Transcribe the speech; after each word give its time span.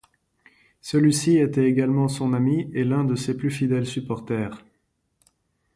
Celui-ci 0.81 1.37
était 1.37 1.65
également 1.69 2.07
son 2.07 2.33
ami 2.33 2.71
et 2.73 2.83
l’un 2.83 3.03
de 3.03 3.13
ses 3.15 3.37
plus 3.37 3.51
fidèles 3.51 3.85
supporters. 3.85 4.65